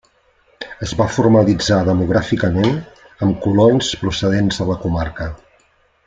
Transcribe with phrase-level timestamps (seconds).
[0.85, 2.73] Es va formalitzar demogràficament
[3.27, 5.29] amb colons procedents de la comarca.